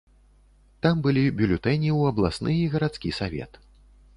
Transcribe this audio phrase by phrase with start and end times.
[0.85, 3.65] Там былі бюлетэні ў абласны і гарадскі савет.